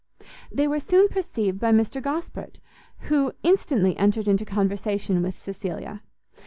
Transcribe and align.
They 0.51 0.67
were 0.67 0.79
soon 0.79 1.09
perceived 1.09 1.59
by 1.59 1.71
Mr 1.71 2.01
Gosport, 2.01 2.57
who 3.01 3.33
instantly 3.43 3.95
entered 3.97 4.27
into 4.27 4.45
conversation 4.45 5.21
with 5.21 5.35
Cecilia. 5.37 6.01